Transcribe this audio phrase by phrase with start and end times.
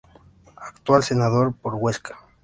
[0.57, 2.17] Actual senador por Huesca.